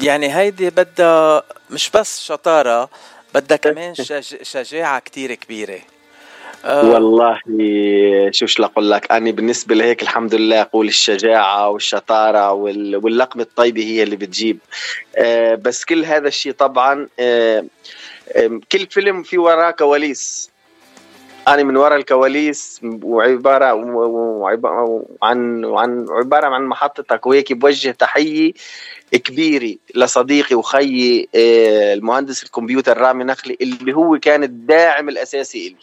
يعني 0.00 0.36
هيدي 0.36 0.70
بدها 0.70 1.42
مش 1.70 1.90
بس 1.90 2.20
شطارة 2.20 2.90
بدها 3.34 3.56
كمان 3.56 3.94
شجاعة 4.52 4.98
كتير 5.00 5.34
كبيرة. 5.34 5.80
آه. 6.64 6.90
والله 6.90 7.40
شو 8.30 8.46
شو 8.46 8.64
أقول 8.64 8.90
لك؟ 8.90 9.12
أنا 9.12 9.30
بالنسبة 9.30 9.74
لهيك 9.74 10.02
الحمد 10.02 10.34
لله 10.34 10.60
أقول 10.60 10.88
الشجاعة 10.88 11.68
والشطارة 11.70 12.52
واللقمة 12.52 13.42
الطيبة 13.42 13.82
هي 13.82 14.02
اللي 14.02 14.16
بتجيب. 14.16 14.58
آه، 15.16 15.54
بس 15.54 15.84
كل 15.84 16.04
هذا 16.04 16.28
الشيء 16.28 16.52
طبعا 16.52 17.08
آه، 17.20 17.64
كل 18.72 18.86
فيلم 18.90 19.22
في 19.22 19.38
وراه 19.38 19.70
كواليس. 19.70 20.50
أنا 21.48 21.62
من 21.62 21.76
وراء 21.76 21.98
الكواليس 21.98 22.80
وعبارة 23.02 23.64
عن 25.22 25.64
عن 25.64 26.06
عبارة 26.10 26.46
عن 26.46 26.66
محطتك 26.66 27.26
وهيك 27.26 27.52
بوجه 27.52 27.90
تحية 27.90 28.52
كبيرة 29.12 29.76
لصديقي 29.94 30.56
وخيي 30.56 31.28
المهندس 31.94 32.42
الكمبيوتر 32.42 32.98
رامي 32.98 33.24
نخلي 33.24 33.56
اللي 33.60 33.92
هو 33.92 34.18
كان 34.18 34.42
الداعم 34.42 35.08
الأساسي 35.08 35.68
لي 35.68 35.76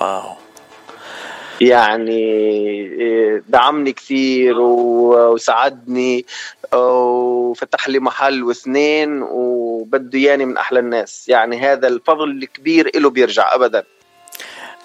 واو. 0.00 0.36
يعني 1.60 2.18
إيه، 3.00 3.42
دعمني 3.48 3.92
كثير 3.92 4.60
وساعدني 4.60 6.26
وفتح 6.74 7.88
لي 7.88 7.98
محل 7.98 8.42
واثنين 8.42 9.22
وبده 9.22 10.18
ياني 10.18 10.44
من 10.44 10.56
أحلى 10.56 10.78
الناس. 10.78 11.28
يعني 11.28 11.60
هذا 11.60 11.88
الفضل 11.88 12.30
الكبير 12.30 12.90
له 12.96 13.10
بيرجع 13.10 13.54
ابدا. 13.54 13.84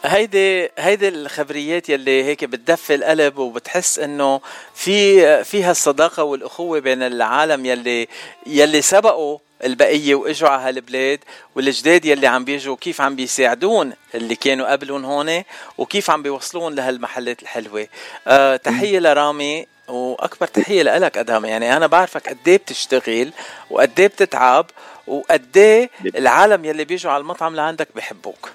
هيدي 0.03 0.69
هيدي 0.77 1.07
الخبريات 1.07 1.89
يلي 1.89 2.23
هيك 2.23 2.45
بتدفي 2.45 2.95
القلب 2.95 3.37
وبتحس 3.37 3.99
إنه 3.99 4.41
في 4.73 5.43
فيها 5.43 5.71
الصداقة 5.71 6.23
والأخوة 6.23 6.79
بين 6.79 7.03
العالم 7.03 7.65
يلي 7.65 8.07
يلي 8.47 8.81
سبقوا 8.81 9.37
البقية 9.63 10.15
واجوا 10.15 10.49
على 10.49 10.61
هالبلاد 10.61 11.19
والجداد 11.55 12.05
يلي 12.05 12.27
عم 12.27 12.45
بيجوا 12.45 12.75
كيف 12.75 13.01
عم 13.01 13.15
بيساعدون 13.15 13.93
اللي 14.15 14.35
كانوا 14.35 14.71
قبلهم 14.71 15.05
هون 15.05 15.43
وكيف 15.77 16.09
عم 16.09 16.23
بيوصلون 16.23 16.75
لهالمحلات 16.75 17.41
الحلوة. 17.41 17.87
أه 18.27 18.55
تحية 18.55 18.99
لرامي 18.99 19.67
وأكبر 19.87 20.47
تحية 20.47 20.83
لك 20.83 21.17
أدهم. 21.17 21.45
يعني 21.45 21.77
أنا 21.77 21.87
بعرفك 21.87 22.29
قد 22.29 22.47
إيه 22.47 22.57
بتشتغل 22.57 23.31
وقد 23.69 23.99
إيه 23.99 24.07
بتتعب 24.07 24.65
وقد 25.07 25.57
إيه 25.57 25.89
العالم 26.15 26.65
يلي 26.65 26.83
بيجوا 26.85 27.11
على 27.11 27.21
المطعم 27.21 27.55
لعندك 27.55 27.87
بحبوك. 27.95 28.49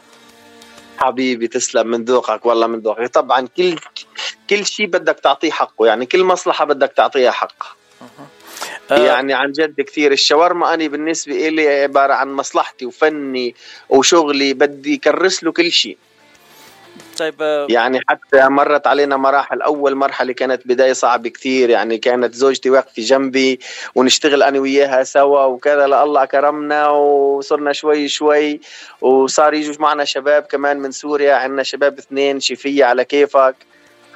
حبيبي 0.98 1.48
تسلم. 1.48 1.86
من 1.86 2.04
ذوقك 2.04 2.46
والله 2.46 2.66
من 2.66 2.80
ذوقك. 2.80 3.06
طبعا 3.06 3.48
كل 3.56 3.78
كل 4.50 4.66
شيء 4.66 4.86
بدك 4.86 5.20
تعطيه 5.20 5.50
حقه. 5.50 5.86
يعني 5.86 6.06
كل 6.06 6.24
مصلحة 6.24 6.64
بدك 6.64 6.92
تعطيها 6.96 7.30
حق 7.30 7.62
أه 8.02 8.06
يعني 8.90 9.34
عن 9.34 9.52
جد 9.52 9.80
كثير. 9.80 10.12
الشاورما 10.12 10.74
أنا 10.74 10.86
بالنسبة 10.86 11.48
إلي 11.48 11.82
عبارة 11.82 12.12
عن 12.14 12.32
مصلحتي 12.32 12.86
وفني 12.86 13.54
وشغلي 13.88 14.54
بدي 14.54 14.96
كرس 14.96 15.44
له 15.44 15.52
كل 15.52 15.72
شيء 15.72 15.98
طيب 17.18 17.34
آه، 17.40 17.66
يعني 17.70 18.00
حتى 18.08 18.48
مرت 18.48 18.86
علينا 18.86 19.16
مراحل 19.16 19.62
أول 19.62 19.94
مرحلة 19.94 20.32
كانت 20.32 20.68
بداية 20.68 20.92
صعبة 20.92 21.28
كثير 21.28 21.70
يعني 21.70 21.98
كانت 21.98 22.34
زوجتي 22.34 22.70
واقفة 22.70 23.02
جنبي 23.02 23.60
ونشتغل 23.94 24.42
أنا 24.42 24.58
وياها 24.58 25.04
سوا 25.04 25.44
وكذا 25.44 25.86
لله 25.86 26.24
كرمنا 26.24 26.88
وصرنا 26.88 27.72
شوي 27.72 28.08
شوي 28.08 28.60
وصار 29.00 29.54
يجوا 29.54 29.74
معنا 29.78 30.04
شباب 30.04 30.42
كمان 30.42 30.78
من 30.78 30.90
سوريا 30.90 31.34
عندنا 31.34 31.62
شباب 31.62 31.98
اثنين 31.98 32.40
شيفية 32.40 32.84
على 32.84 33.04
كيفك. 33.04 33.56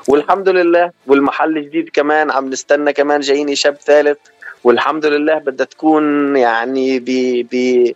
والحمد 0.09 0.49
لله 0.49 0.91
والمحل 1.07 1.57
الجديد 1.57 1.89
كمان 1.89 2.31
عم 2.31 2.49
نستنى 2.49 2.93
كمان 2.93 3.21
جاييني 3.21 3.57
شاب 3.57 3.77
ثالث. 3.77 4.19
والحمد 4.65 5.07
لله 5.07 5.39
بدها 5.39 5.67
تكون 5.67 6.37
يعني 6.37 6.99
ب 6.99 7.05
ب 7.51 7.93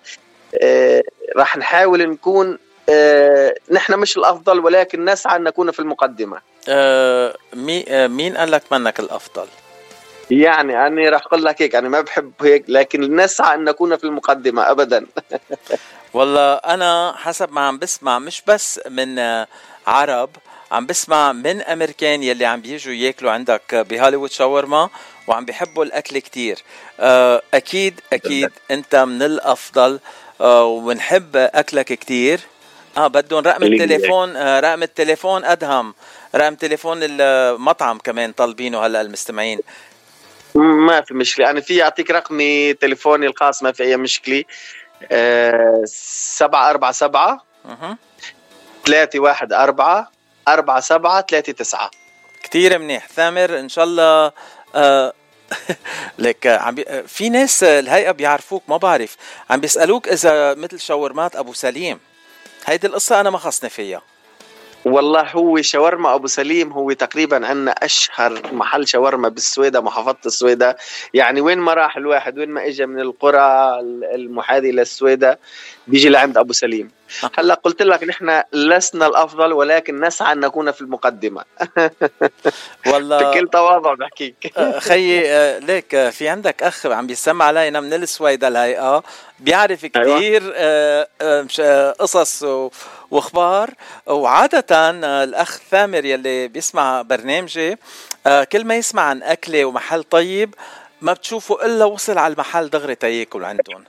آه 0.62 1.02
راح 1.36 1.56
نحاول 1.56 2.10
نكون 2.10 2.58
آه 2.88 3.54
نحن 3.70 3.98
مش 3.98 4.16
الأفضل 4.16 4.60
ولكن 4.60 5.04
نسعى 5.04 5.36
أن 5.36 5.42
نكون 5.42 5.70
في 5.70 5.80
المقدمة. 5.80 6.38
آه 6.68 7.36
مي 7.54 7.84
آه 7.88 8.06
مين 8.06 8.36
قال 8.36 8.50
لك 8.50 8.62
منك 8.72 9.00
الأفضل؟ 9.00 9.46
يعني 10.30 10.86
أنا 10.86 11.10
راح 11.10 11.26
أقول 11.26 11.44
لك 11.44 11.62
هيك 11.62 11.74
أنا 11.74 11.88
ما 11.88 12.00
بحب 12.00 12.32
هيك 12.40 12.64
لكن 12.68 13.16
نسعى 13.16 13.54
أن 13.54 13.64
نكون 13.64 13.96
في 13.96 14.04
المقدمة 14.04 14.70
ابدا. 14.70 15.06
والله 16.14 16.54
أنا 16.54 17.14
حسب 17.16 17.52
ما 17.52 17.60
عم 17.60 17.78
بسمع 17.78 18.18
مش 18.18 18.42
بس 18.46 18.80
من 18.90 19.18
آه، 19.18 19.46
عرب 19.86 20.30
عم 20.74 20.86
بسمع 20.86 21.32
من 21.32 21.60
أمريكان 21.60 22.22
يلي 22.22 22.46
عم 22.46 22.60
بيجوا 22.60 22.92
ياكلوا 22.94 23.30
عندك 23.30 23.74
بهوليوود 23.74 24.30
شاورما 24.30 24.90
وعم 25.26 25.44
بيحبوا 25.44 25.84
الأكل 25.84 26.18
كتير. 26.18 26.58
آه، 27.00 27.42
أكيد 27.54 28.00
أكيد 28.12 28.50
أنت 28.70 28.96
من 28.96 29.22
الأفضل 29.22 30.00
آه، 30.40 30.64
وبنحب 30.64 31.36
أكلك 31.36 31.86
كتير. 31.92 32.40
آه 32.96 33.06
بدهم 33.06 33.44
رقم 33.44 33.62
التليفون 33.62 34.36
آه 34.36 34.60
رقم 34.60 34.82
التليفون 34.82 35.44
أدهم. 35.44 35.94
رقم 36.34 36.54
تليفون 36.54 36.98
المطعم 37.02 37.98
كمان 37.98 38.32
طالبينه 38.32 38.86
هلأ 38.86 39.00
المستمعين. 39.00 39.60
ما 40.54 41.00
في 41.00 41.14
مشكلة. 41.14 41.50
أنا 41.50 41.60
في 41.60 41.82
أعطيك 41.82 42.10
رقمي 42.10 42.74
تليفوني 42.74 43.26
الخاص 43.26 43.62
ما 43.62 43.72
في 43.72 43.82
أي 43.82 43.96
مشكلة. 43.96 44.44
آه 45.12 45.82
سبعة 45.84 46.70
أربعة 46.70 46.92
سبعة 46.92 47.44
ثلاثة 48.86 49.18
واحد 49.20 49.52
أربعة 49.52 50.13
أربعة 50.48 50.80
سبعة 50.80 51.26
ثلاثة 51.30 51.52
تسعة. 51.52 51.90
كتير 52.42 52.78
منيح. 52.78 53.08
ثامر 53.08 53.58
إن 53.58 53.68
شاء 53.68 53.84
الله 53.84 54.32
آه 54.74 55.12
لك 56.18 56.46
عم 56.46 56.74
بي... 56.74 56.84
في 57.06 57.28
ناس 57.28 57.64
الهيئة 57.64 58.10
بيعرفوك 58.10 58.62
ما 58.68 58.76
بعرف. 58.76 59.16
عم 59.50 59.60
بيسألوك 59.60 60.08
إذا 60.08 60.54
مثل 60.54 60.80
شاورمات 60.80 61.36
أبو 61.36 61.52
سليم. 61.52 62.00
هيدي 62.66 62.86
القصة 62.86 63.20
أنا 63.20 63.30
ما 63.30 63.38
خصني 63.38 63.70
فيها. 63.70 64.02
والله 64.84 65.30
هو 65.30 65.62
شاورما 65.62 66.14
أبو 66.14 66.26
سليم 66.26 66.72
هو 66.72 66.92
تقريبا 66.92 67.46
عندنا 67.46 67.70
أشهر 67.70 68.52
محل 68.52 68.88
شاورما 68.88 69.28
بالسويدة 69.28 69.80
محافظة 69.80 70.16
السويدة. 70.26 70.76
يعني 71.14 71.40
وين 71.40 71.58
ما 71.58 71.74
راح 71.74 71.96
الواحد 71.96 72.38
وين 72.38 72.48
ما 72.48 72.66
اجى 72.66 72.86
من 72.86 73.00
القرى 73.00 73.80
المحاذيه 74.14 74.72
للسويدة 74.72 75.38
بيجي 75.86 76.08
لعند 76.08 76.38
أبو 76.38 76.52
سليم. 76.52 76.90
هلأ 77.38 77.54
قلت 77.54 77.82
لك 77.82 78.04
نحن 78.04 78.42
لسنا 78.52 79.06
الأفضل 79.06 79.52
ولكن 79.52 80.00
نسعى 80.00 80.32
أن 80.32 80.40
نكون 80.40 80.70
في 80.70 80.80
المقدمة. 80.80 81.44
والله. 82.86 83.18
بكل 83.30 83.48
تواضع 83.48 83.94
بحكيك. 83.94 84.52
أه، 84.56 84.78
خيي 84.78 85.30
أه، 85.30 85.58
ليك 85.58 85.94
أه، 85.94 86.10
في 86.10 86.28
عندك 86.28 86.62
أخ 86.62 86.86
عم 86.86 87.06
بيسمع 87.06 87.44
علينا 87.44 87.80
من 87.80 87.94
السويدة 87.94 88.48
الهيئة 88.48 89.02
بيعرف. 89.40 89.86
كثير 89.86 90.42
أيوة. 90.54 91.92
قصص 91.92 92.44
وأخبار. 93.10 93.70
وعادة 94.06 94.90
الأخ 95.24 95.58
ثامر 95.70 96.04
يلي 96.04 96.48
بيسمع 96.48 97.02
برنامجي 97.02 97.76
كل 98.52 98.64
ما 98.64 98.76
يسمع 98.76 99.02
عن 99.02 99.22
أكلة 99.22 99.64
ومحل 99.64 100.02
طيب 100.02 100.54
ما 101.00 101.12
بتشوفه 101.12 101.66
إلا 101.66 101.84
وصل 101.84 102.18
على 102.18 102.32
المحل 102.32 102.70
دغري 102.70 102.94
تياكل 102.94 103.44
عندهم. 103.44 103.84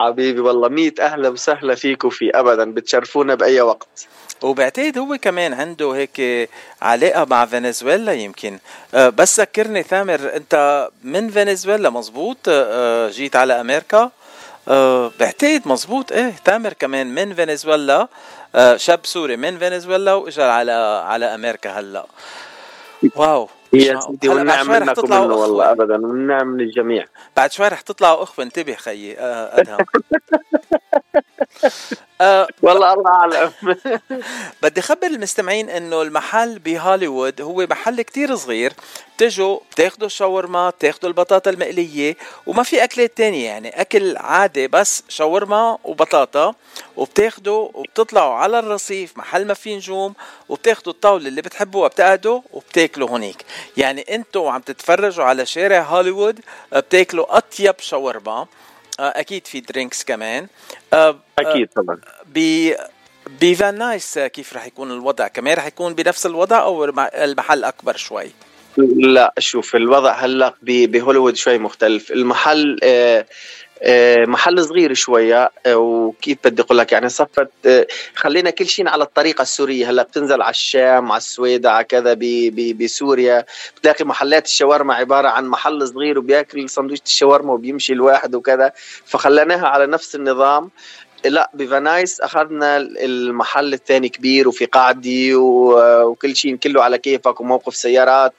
حبيبي 0.00 0.40
والله 0.40 0.68
ميت 0.68 1.00
أهلا 1.00 1.28
وسهلا 1.28 1.74
فيك 1.74 2.04
وفي 2.04 2.30
أبدا 2.30 2.74
بتشرفونا 2.74 3.34
بأي 3.34 3.60
وقت. 3.60 4.06
وبعتقد 4.42 4.98
هو 4.98 5.18
كمان 5.22 5.52
عنده 5.52 5.92
هيك 5.92 6.48
علاقة 6.82 7.24
مع 7.30 7.46
فنزويلا 7.46 8.12
يمكن. 8.12 8.58
أه، 8.94 9.08
بس 9.08 9.40
ذكرني 9.40 9.82
ثامر 9.82 10.36
أنت 10.36 10.88
من 11.04 11.30
فنزويلا 11.30 11.90
مزبوط 11.90 12.36
أه، 12.48 13.08
جيت 13.10 13.36
على 13.36 13.60
أمريكا؟ 13.60 14.10
أه، 14.68 15.12
بعتقد 15.20 15.62
مزبوط 15.66 16.12
إيه 16.12 16.34
تامر 16.44 16.72
كمان 16.72 17.14
من 17.14 17.34
فنزويلا. 17.34 18.08
شاب 18.76 19.00
سوري 19.04 19.36
من 19.36 19.58
فنزويلا 19.58 20.14
واجى 20.14 20.42
على 20.42 20.72
على 21.06 21.26
أمريكا 21.34 21.70
هلأ. 21.70 22.06
واو. 23.16 23.48
يا 23.72 24.00
سيدي 24.00 24.28
والنعم 24.28 24.70
منكم 24.70 25.10
منه 25.10 25.34
والله 25.34 25.70
ابدا 25.70 26.06
والنعم 26.06 26.46
من 26.46 26.60
الجميع 26.60 27.06
بعد 27.36 27.52
شوي 27.52 27.68
رح 27.68 27.80
تطلعوا 27.80 28.22
أخوة 28.22 28.44
انتبه 28.44 28.74
خيي 28.74 29.16
أدهم. 29.18 29.78
آه 32.20 32.48
والله 32.62 32.92
الله 32.92 33.10
أعلم. 33.10 33.52
بدي 34.62 34.80
اخبر 34.80 35.06
المستمعين 35.06 35.70
إنه 35.70 36.02
المحل 36.02 36.58
بهوليوود 36.58 37.40
هو 37.40 37.66
محل 37.70 38.02
كتير 38.02 38.36
صغير. 38.36 38.72
بتجوا 39.16 39.58
بتاخذوا 39.72 40.06
الشاورما 40.06 40.70
بتاخذوا 40.70 41.08
البطاطا 41.10 41.50
المقلية 41.50 42.16
وما 42.46 42.62
في 42.62 42.84
أكلات 42.84 43.16
تانية 43.16 43.44
يعني. 43.46 43.80
أكل 43.80 44.16
عادي 44.16 44.68
بس 44.68 45.04
شاورما 45.08 45.78
وبطاطا 45.84 46.54
وبتاخذوا 46.96 47.68
وبتطلعوا 47.74 48.34
على 48.34 48.58
الرصيف 48.58 49.18
محل 49.18 49.46
ما 49.46 49.54
في 49.54 49.76
نجوم 49.76 50.14
وبتاخذوا 50.48 50.92
الطاولة 50.92 51.28
اللي 51.28 51.42
بتحبوها 51.42 51.88
بتقعدوا 51.88 52.40
وبتاكلوا 52.52 53.08
هونيك. 53.10 53.44
يعني 53.76 54.00
أنتوا 54.14 54.50
عم 54.50 54.60
تتفرجوا 54.60 55.24
على 55.24 55.46
شارع 55.46 55.82
هوليوود 55.82 56.40
بتاكلوا 56.72 57.36
أطيب 57.36 57.74
شاورما 57.78 58.46
آه، 59.00 59.12
أكيد 59.20 59.46
في 59.46 59.60
drinks 59.60 60.04
كمان 60.04 60.46
آه، 60.92 61.18
أكيد 61.38 61.68
طبعا. 61.68 62.00
ب 62.26 62.70
بفان 63.40 63.78
نايس 63.78 64.18
كيف 64.18 64.56
رح 64.56 64.66
يكون 64.66 64.90
الوضع؟ 64.90 65.28
كمان 65.28 65.56
رح 65.56 65.66
يكون 65.66 65.94
بنفس 65.94 66.26
الوضع 66.26 66.62
أو 66.62 66.84
المحل 67.14 67.64
أكبر 67.64 67.96
شوي؟ 67.96 68.30
لا 68.96 69.34
شوف 69.38 69.76
الوضع 69.76 70.12
هلأ 70.12 70.54
بهوليوود 70.62 71.36
شوي 71.36 71.58
مختلف. 71.58 72.10
المحل 72.10 72.78
آه 72.82 73.18
آه، 73.18 73.26
محل 74.26 74.64
صغير 74.64 74.94
شوية 74.94 75.50
آه، 75.66 75.76
وكيف 75.76 76.38
بدي 76.44 76.62
أقول 76.62 76.78
لك 76.78 76.92
يعني 76.92 77.08
صفت 77.08 77.48
آه، 77.66 77.86
خلينا 78.14 78.50
كل 78.50 78.66
شيء 78.66 78.88
على 78.88 79.04
الطريقة 79.04 79.42
السورية. 79.42 79.90
هلأ 79.90 80.02
بتنزل 80.02 80.42
على 80.42 80.50
الشام 80.50 81.12
على 81.12 81.18
السويد 81.18 81.66
على 81.66 81.84
كذا 81.84 82.16
بسوريا. 82.72 83.44
بتلاقي 83.76 84.04
محلات 84.04 84.46
الشاورما 84.46 84.94
عبارة 84.94 85.28
عن 85.28 85.46
محل 85.46 85.88
صغير 85.88 86.18
وبياكل 86.18 86.68
سندويشه 86.68 87.02
الشاورما 87.06 87.52
وبيمشي 87.52 87.92
الواحد 87.92 88.34
وكذا. 88.34 88.72
فخليناها 89.06 89.66
على 89.66 89.86
نفس 89.86 90.14
النظام. 90.14 90.70
لأ 91.24 91.50
بفانايس 91.54 92.20
أخذنا 92.20 92.76
المحل 92.76 93.72
الثاني 93.72 94.08
كبير 94.08 94.48
وفي 94.48 94.64
قاعدي 94.64 95.34
وكل 95.34 96.36
شيء 96.36 96.56
كله 96.56 96.82
على 96.82 96.98
كيفك 96.98 97.40
وموقف 97.40 97.76
سيارات. 97.76 98.32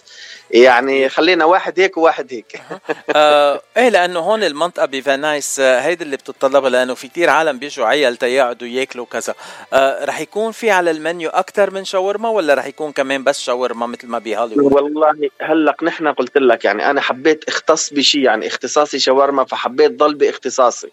يعني 0.54 1.10
خلينا 1.10 1.46
واحد 1.46 1.80
هيك 1.80 1.98
وواحد 1.98 2.34
هيك. 2.34 2.62
آه 3.16 3.62
إيه 3.78 3.90
لأنه 3.90 4.20
هون 4.20 4.44
المنطقة 4.44 4.86
بفان 4.86 5.23
نايس 5.23 5.60
آه 5.60 5.80
هيدي 5.80 6.04
اللي 6.04 6.18
بتتطلبها 6.18 6.70
لأنه 6.70 6.94
في 6.94 7.08
كتير 7.08 7.30
عالم 7.30 7.60
بيجوا 7.60 7.86
عيال 7.86 8.18
تيقعدوا 8.18 8.68
ياكلوا 8.68 9.06
كذا. 9.06 9.36
آه 9.74 10.06
رح 10.06 10.20
يكون 10.20 10.52
في 10.52 10.72
على 10.72 10.92
المنيو 10.92 11.30
أكثر 11.30 11.72
من 11.72 11.86
شاورما 11.86 12.30
ولا 12.30 12.54
رح 12.54 12.66
يكون 12.66 12.92
كمان 12.92 13.24
بس 13.24 13.40
شاورما 13.40 13.86
مثل 13.86 14.08
ما 14.08 14.20
بهوليوود؟ 14.20 14.74
والله 14.74 15.30
هلأ 15.42 15.76
نحن 15.84 16.08
قلت 16.08 16.38
لك 16.38 16.66
يعني 16.66 16.90
أنا 16.90 17.02
حبيت 17.02 17.44
اختص 17.48 17.94
بشيء 17.94 18.22
يعني 18.22 18.48
اختصاصي 18.48 19.00
شاورما 19.00 19.46
فحبيت 19.46 19.92
ضل 19.92 20.16
باختصاصي. 20.16 20.92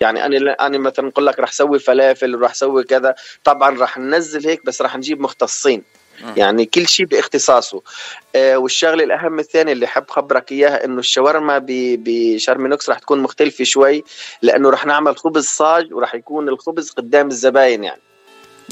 يعني 0.00 0.26
أنا 0.26 0.66
أنا 0.66 0.78
مثلا 0.78 1.06
نقول 1.06 1.26
لك 1.26 1.38
رح 1.38 1.52
سوي 1.52 1.78
فلافل 1.78 2.36
ورح 2.36 2.54
سوي 2.54 2.84
كذا. 2.84 3.14
طبعا 3.44 3.80
رح 3.80 3.98
ننزل 3.98 4.46
هيك 4.46 4.64
بس 4.64 4.82
رح 4.82 4.96
نجيب 4.96 5.20
مختصين. 5.20 5.82
يعني 6.36 6.64
كل 6.64 6.88
شيء 6.88 7.06
باختصاصه. 7.06 7.82
آه 8.36 8.56
والشغلة 8.56 9.04
الأهم 9.04 9.38
الثاني 9.38 9.72
اللي 9.72 9.86
حب 9.86 10.04
خبرك 10.10 10.52
إياها 10.52 10.84
إنه 10.84 10.98
الشاورما 10.98 11.64
بشرم 11.68 12.66
نوكس 12.66 12.90
رح 12.90 12.98
تكون 12.98 13.20
مختلفة 13.20 13.64
شوي 13.64 14.04
لأنه 14.42 14.70
رح 14.70 14.86
نعمل 14.86 15.16
خبز 15.16 15.44
صاج 15.44 15.94
ورح 15.94 16.14
يكون 16.14 16.48
الخبز 16.48 16.90
قدام 16.90 17.28
الزباين 17.28 17.84
يعني. 17.84 18.00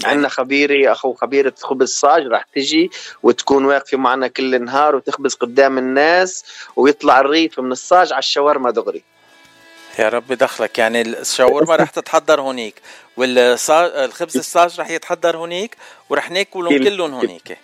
عندنا 0.05 0.29
خبيرة 0.29 0.93
أخو 0.93 1.15
خبيرة 1.15 1.53
خبز 1.61 1.88
صاج 1.88 2.26
راح 2.26 2.43
تجي 2.55 2.91
وتكون 3.23 3.65
واقفة 3.65 3.97
معنا 3.97 4.29
كل 4.29 4.55
النهار 4.55 4.97
وتخبز 4.97 5.35
قدام 5.35 5.79
الناس 5.79 6.45
ويطلع 6.76 7.21
الرغيف 7.21 7.61
من 7.61 7.73
الصاج 7.73 8.12
على 8.12 8.19
الشاورما 8.19 8.71
دغري. 8.71 9.03
يا 9.99 10.09
رب 10.09 10.33
دخلك. 10.33 10.79
يعني 10.79 11.00
الشاورما 11.03 11.76
رح 11.76 11.91
تتحضر 11.91 12.41
هونيك 12.41 12.75
والخبز 13.17 14.37
الصاج 14.37 14.81
رح 14.81 14.91
يتحضر 14.91 15.37
هونيك 15.37 15.76
ورح 16.11 16.31
ناكلهم 16.31 16.79
كلهم 16.85 17.15
هونيك. 17.15 17.59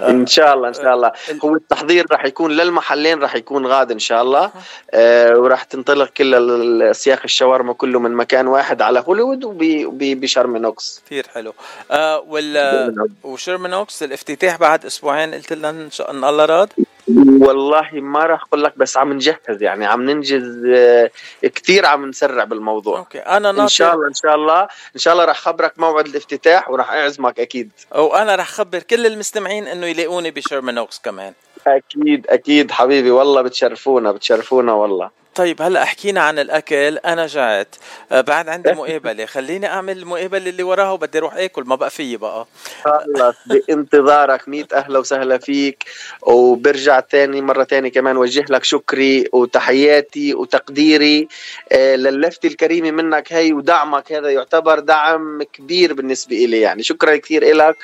إن 0.00 0.26
شاء 0.26 0.54
الله 0.54 0.68
إن 0.68 0.74
شاء 0.74 0.94
الله. 0.94 1.12
هو 1.44 1.54
التحضير 1.56 2.06
راح 2.12 2.24
يكون 2.24 2.50
للمحلين 2.50 3.18
راح 3.18 3.34
يكون 3.34 3.66
غاد 3.66 3.90
إن 3.90 3.98
شاء 3.98 4.22
الله. 4.22 4.52
آه 4.90 5.38
وراح 5.38 5.62
تنطلق 5.62 6.10
كل 6.10 6.90
سياخ 6.94 7.20
الشاورما 7.24 7.72
كله 7.72 7.98
من 8.00 8.10
مكان 8.10 8.46
واحد 8.46 8.82
على 8.82 9.04
هوليوود 9.08 9.44
وبشرمنوكس 9.44 11.02
كثير 11.06 11.26
حلو. 11.34 11.54
آه 11.90 12.24
وال 12.28 13.10
وشرمنوكس 13.22 14.02
الافتتاح 14.02 14.56
بعد 14.56 14.86
أسبوعين 14.86 15.34
قلت 15.34 15.52
لنا 15.52 15.70
إن 15.70 15.90
شاء 15.90 16.10
الله 16.10 16.44
راد. 16.44 16.68
والله 17.16 17.88
ما 17.92 18.26
راح 18.26 18.42
أقول 18.42 18.64
لك 18.64 18.78
بس 18.78 18.96
عم 18.96 19.12
نجهز 19.12 19.62
يعني 19.62 19.86
عم 19.86 20.10
ننجز 20.10 20.64
آه، 20.66 21.10
كثير 21.42 21.86
عم 21.86 22.08
نسرع 22.08 22.44
بالموضوع. 22.44 22.98
okay 22.98 23.18
أنا 23.18 23.52
ناطر. 23.52 23.62
ان 23.62 23.68
شاء 23.68 23.94
الله 23.94 24.08
إن 24.08 24.14
شاء 24.14 24.34
الله 24.34 24.62
إن 24.94 25.00
شاء 25.00 25.12
الله 25.12 25.24
راح 25.24 25.38
خبرك 25.40 25.78
موعد 25.78 26.06
الافتتاح 26.06 26.70
وراح 26.70 26.90
أعزمك 26.92 27.40
أكيد. 27.40 27.70
وأنا 27.94 28.36
راح 28.36 28.48
خبر 28.48 28.78
كل 28.78 29.06
المستمعين 29.06 29.66
إنه 29.66 29.86
يلاقوني 29.86 30.30
بشيرمان 30.30 30.78
أوكس 30.78 30.98
كمان. 30.98 31.32
أكيد 31.66 32.26
أكيد 32.26 32.70
حبيبي 32.70 33.10
والله 33.10 33.42
بتشرفونا 33.42 34.12
بتشرفونا 34.12 34.72
والله. 34.72 35.22
طيب 35.34 35.62
هلا 35.62 35.84
حكينا 35.84 36.20
عن 36.20 36.38
الأكل. 36.38 36.98
أنا 36.98 37.26
جعت. 37.26 37.76
آه، 38.12 38.20
بعد 38.20 38.48
عندي 38.48 38.72
مقابلة. 38.80 39.26
خليني 39.26 39.66
أعمل 39.66 39.98
المقابلة 39.98 40.50
اللي 40.50 40.62
وراها 40.62 40.90
وبدي 40.90 41.18
أروح 41.18 41.34
آكل. 41.36 41.62
ما 41.66 41.74
بقى 41.74 41.90
فيي 41.90 42.16
بقى. 42.16 42.46
خلص 42.84 43.36
بانتظارك. 43.46 44.48
ميت 44.48 44.72
أهلا 44.72 44.98
وسهلا 44.98 45.38
فيك. 45.38 45.84
وبرجع 46.22 47.00
تاني 47.00 47.40
مرة 47.40 47.64
تاني 47.64 47.90
كمان 47.90 48.16
وجه 48.16 48.44
لك 48.50 48.64
شكري 48.64 49.28
وتحياتي 49.32 50.34
وتقديري. 50.34 51.28
آه، 51.72 51.96
للفتة 51.96 52.46
الكريمة 52.46 52.90
منك 52.90 53.32
هي 53.32 53.52
ودعمك. 53.52 54.12
هذا 54.12 54.30
يعتبر 54.30 54.78
دعم 54.78 55.42
كبير 55.42 55.92
بالنسبة 55.92 56.36
لي 56.36 56.60
يعني. 56.60 56.82
شكرا 56.82 57.16
كثير 57.16 57.54
لك 57.56 57.76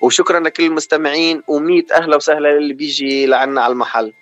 وشكرا 0.00 0.40
لكل 0.40 0.64
المستمعين 0.64 1.42
وميت 1.48 1.92
أهلا 1.92 2.16
وسهلا 2.16 2.58
للي 2.58 2.74
بيجي 2.74 3.26
لعنا 3.26 3.62
على 3.62 3.72
المحل. 3.72 4.12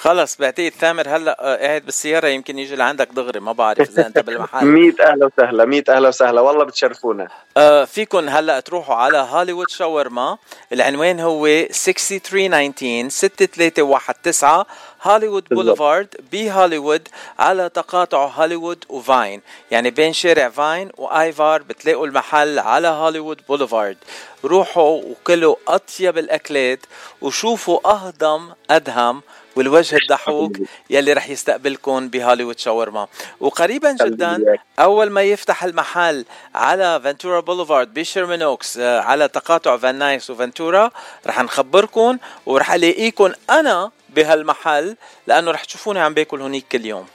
خلص 0.00 0.36
بعتقد 0.36 0.72
ثامر 0.80 1.08
هلأ 1.08 1.36
آه، 1.40 1.56
قاعد 1.56 1.82
بالسيارة 1.84 2.28
يمكن 2.28 2.58
يجي 2.58 2.76
لعندك 2.76 3.08
دغري 3.12 3.40
ما 3.40 3.52
بعرف 3.52 3.80
إذا 3.90 4.06
أنت 4.06 4.18
بالمحل. 4.18 4.66
100 4.76 4.92
أهلا 5.00 5.26
وسهلا 5.26 5.64
100 5.64 5.82
أهلا 5.88 6.08
وسهلا 6.08 6.40
والله 6.40 6.64
بتشرفونا. 6.64 7.28
آه 7.56 7.84
فيكم 7.84 8.28
هلأ 8.28 8.60
تروحوا 8.60 8.94
على 8.94 9.18
هوليوود 9.30 9.70
شاورما 9.70 10.38
العنوان 10.72 11.20
هو 11.20 11.46
6319 11.70 13.08
6319 13.08 14.64
هوليوود 15.02 15.44
بوليفارد 15.50 16.08
بهوليوود 16.32 17.08
على 17.38 17.68
تقاطع 17.68 18.26
هوليوود 18.26 18.84
وفاين. 18.88 19.40
يعني 19.70 19.90
بين 19.90 20.12
شارع 20.12 20.48
فاين 20.48 20.90
وآيفار 20.98 21.62
بتلاقوا 21.62 22.06
المحل 22.06 22.58
على 22.58 22.88
هوليوود 22.88 23.40
بوليفارد. 23.48 23.96
روحوا 24.44 25.02
وكلوا 25.02 25.56
أطيب 25.68 26.18
الأكلات 26.18 26.80
وشوفوا 27.22 27.90
أهضم 27.90 28.48
أدهم 28.70 29.22
والوجه 29.60 29.96
الضحوك 29.96 30.56
يلي 30.90 31.12
رح 31.12 31.28
يستقبلكم 31.30 32.08
بهوليوود 32.08 32.58
شاورما. 32.58 33.06
وقريبا 33.40 33.92
جدا 33.92 34.44
أول 34.78 35.10
ما 35.10 35.22
يفتح 35.22 35.64
المحل 35.64 36.24
على 36.54 37.00
فنتورا 37.04 37.40
بوليفارد 37.40 37.94
بشيرمان 37.94 38.42
أوكس 38.42 38.78
آه، 38.78 39.00
على 39.00 39.28
تقاطع 39.28 39.76
فان 39.76 39.94
نايس 39.94 40.30
وفنتورا 40.30 40.90
رح 41.26 41.42
نخبركم 41.42 42.18
ورح 42.46 42.72
ألاقيكم 42.72 43.32
أنا 43.50 43.90
بهالمحل 44.08 44.96
لأنه 45.26 45.50
رح 45.50 45.64
تشوفوني 45.64 46.00
عم 46.00 46.14
باكل 46.14 46.40
هونيك 46.40 46.64
كل 46.72 46.86
يوم. 46.86 47.06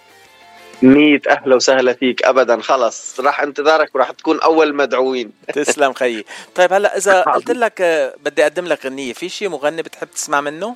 ميت 0.82 1.28
أهلا 1.28 1.56
وسهلا 1.56 1.94
فيك 1.94 2.24
ابدا 2.26 2.62
خلص. 2.62 3.20
راح 3.20 3.42
انتظارك 3.42 3.96
وراح 3.96 4.12
تكون 4.12 4.42
أول 4.42 4.76
مدعوين. 4.76 5.32
تسلم 5.54 5.94
خيي. 5.94 6.26
طيب 6.56 6.74
هلا 6.74 6.98
إذا 6.98 7.22
قلت 7.22 7.52
لك 7.52 7.82
آه، 7.82 8.14
بدي 8.26 8.44
أقدم 8.44 8.66
لك 8.66 8.86
غنية 8.86 9.14
في 9.14 9.30
شيء 9.30 9.50
مغني 9.50 9.82
بتحب 9.82 10.08
تسمع 10.12 10.42
منه؟ 10.42 10.76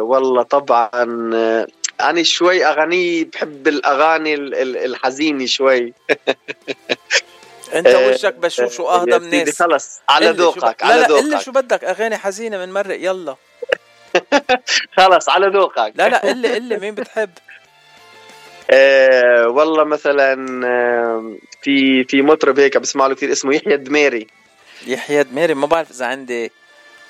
والله 0.00 0.42
طبعا 0.42 1.30
آه 1.34 1.66
أنا 2.00 2.22
شوي 2.22 2.66
اغاني 2.66 3.24
بحب 3.24 3.68
الأغاني 3.68 4.34
الحزينة 4.34 5.46
شوي. 5.46 5.92
أنت 7.74 7.86
آه، 7.86 8.08
وشك 8.08 8.34
بشوف 8.34 8.76
شو 8.76 8.88
اهضم 8.88 9.24
ناس. 9.24 9.62
خلص 9.62 10.00
على 10.08 10.30
ذوقك 10.30 10.82
على 10.82 11.02
ذوقك 11.02 11.24
لا 11.24 11.30
لا 11.30 11.38
شو 11.38 11.52
بدك 11.52 11.84
أغاني 11.84 12.16
حزينة 12.16 12.58
من 12.58 12.72
مرق 12.72 12.96
يلا. 13.00 13.36
خلص 14.98 15.28
على 15.28 15.46
ذوقك. 15.46 15.92
لا 15.94 16.08
لا 16.08 16.18
قل 16.18 16.46
قل 16.46 16.80
مين 16.80 16.94
بتحب؟ 16.94 17.30
آه 18.70 19.48
والله 19.48 19.84
مثلا 19.84 20.66
آه 20.66 21.36
في 21.62 22.04
في 22.04 22.22
مطرب 22.22 22.58
هيك 22.60 22.78
بسمع 22.78 23.06
له 23.06 23.14
كثير 23.14 23.32
اسمه 23.32 23.54
يحيى 23.54 23.74
الدميري 23.74 24.26
يحيى 24.86 25.20
الدميري 25.20 25.54
ما 25.54 25.66
بعرف 25.66 25.90
إذا 25.90 26.06
عندي 26.06 26.52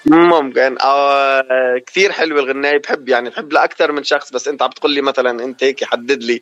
ممكن. 0.09 0.77
آه 0.81 1.79
كثير 1.87 2.13
حلوة 2.13 2.41
الغنايه 2.41 2.79
بحب 2.79 3.09
يعني 3.09 3.31
بحب 3.31 3.53
لاكثر 3.53 3.93
من 3.93 4.05
شخص 4.05 4.33
بس 4.33 4.49
أنت 4.49 4.63
عم 4.63 4.71
تقول 4.71 4.91
لي 4.91 5.01
مثلا 5.01 5.45
أنت 5.45 5.65
هيك 5.65 5.85
حدد 5.85 6.23
لي. 6.23 6.41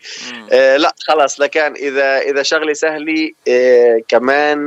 آه 0.53 0.77
لا 0.77 0.95
خلص 1.09 1.41
لكان 1.41 1.75
إذا 1.75 2.19
إذا 2.19 2.43
شغلة 2.43 2.73
سهلة 2.73 3.31
آه 3.49 4.01
كمان 4.09 4.59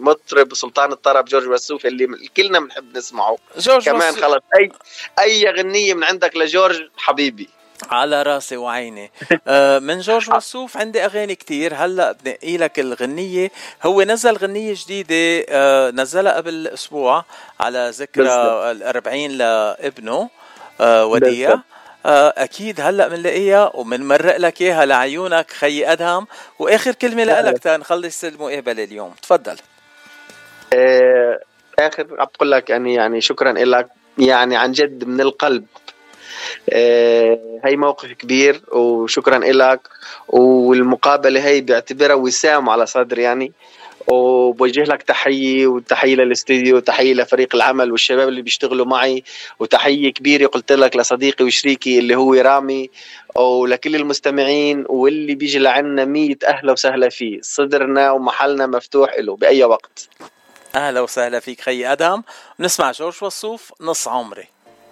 مطرب 0.00 0.54
سلطان 0.54 0.92
الطرب 0.92 1.24
جورج 1.24 1.46
وسوف 1.48 1.86
اللي 1.86 2.28
كلنا 2.36 2.60
بنحب 2.60 2.96
نسمعه. 2.96 3.38
جورج 3.58 3.84
كمان 3.84 4.14
خلص 4.14 4.42
أي 4.58 4.72
أي 5.18 5.50
غنية 5.50 5.94
من 5.94 6.04
عندك 6.04 6.36
لجورج؟ 6.36 6.88
حبيبي. 6.96 7.48
على 7.90 8.22
راسي 8.22 8.56
وعيني. 8.56 9.10
آه، 9.48 9.78
من 9.78 10.00
جورج 10.00 10.30
وسوف 10.30 10.76
عندي 10.76 11.04
أغاني 11.04 11.34
كتير. 11.34 11.74
هلأ 11.74 12.12
بنقي 12.12 12.56
لك 12.56 12.80
الغنية. 12.80 13.50
هو 13.82 14.02
نزل 14.02 14.36
غنية 14.36 14.74
جديدة 14.76 15.46
آه، 15.48 15.90
نزلها 15.90 16.32
قبل 16.32 16.66
أسبوع 16.66 17.24
على 17.60 17.90
ذكرى 17.94 18.70
الأربعين 18.70 19.30
لابنه 19.30 20.28
آه، 20.80 21.06
وديع. 21.06 21.58
أكيد 22.06 22.80
هلأ 22.80 23.08
بنلاقيها 23.08 23.70
وبنمرق 23.74 24.36
لك 24.36 24.60
إياها 24.60 24.86
لعيونك 24.86 25.50
خي 25.50 25.92
أدهم. 25.92 26.26
وآخر 26.58 26.92
كلمة 26.92 27.24
لك 27.24 27.58
تنخلص 27.58 28.24
المقابله 28.24 28.84
اليوم. 28.84 29.14
تفضل. 29.22 29.56
آخر 31.78 32.06
عم 32.18 32.26
بقول 32.34 32.50
لك 32.50 32.70
يعني 32.70 32.94
يعني 32.94 33.20
شكرا 33.20 33.52
لك 33.52 33.88
يعني 34.18 34.56
عن 34.56 34.72
جد 34.72 35.04
من 35.04 35.20
القلب. 35.20 35.66
هي 37.64 37.76
موقف 37.76 38.12
كبير 38.12 38.60
وشكرا 38.72 39.38
لك 39.38 39.80
والمقابلة 40.28 41.44
هي 41.44 41.60
بعتبرها 41.60 42.14
وسام 42.14 42.68
على 42.68 42.86
صدري 42.86 43.22
يعني. 43.22 43.52
وبوجه 44.08 44.82
لك 44.82 45.02
تحية 45.02 45.66
وتحية 45.66 46.14
للاستديو 46.14 46.76
وتحية 46.76 47.14
لفريق 47.14 47.54
العمل 47.54 47.92
والشباب 47.92 48.28
اللي 48.28 48.42
بيشتغلوا 48.42 48.86
معي. 48.86 49.24
وتحية 49.58 50.12
كبيرة 50.12 50.46
قلت 50.46 50.72
لك 50.72 50.96
لصديقي 50.96 51.44
وشريكي 51.44 51.98
اللي 51.98 52.16
هو 52.16 52.34
رامي 52.34 52.90
ولكل 53.36 53.96
المستمعين 53.96 54.84
واللي 54.88 55.34
بيجي 55.34 55.58
لعنا 55.58 56.04
مية 56.04 56.38
أهلا 56.46 56.72
وسهلا 56.72 57.08
فيه. 57.08 57.38
صدرنا 57.42 58.10
ومحلنا 58.10 58.66
مفتوح 58.66 59.18
له 59.18 59.36
بأي 59.36 59.64
وقت. 59.64 60.08
أهلا 60.74 61.00
وسهلا 61.00 61.40
فيك 61.40 61.60
خي 61.60 61.92
أدهم 61.92 62.24
نسمع 62.60 62.92
جورج 62.92 63.14
وصوف 63.22 63.72
نص 63.80 64.08
عمري. 64.08 64.44